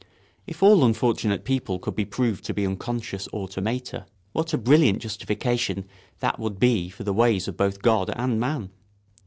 [0.47, 5.85] If all unfortunate people could be proved to be unconscious automata, what a brilliant justification
[6.21, 8.71] that would be for the ways of both God and man!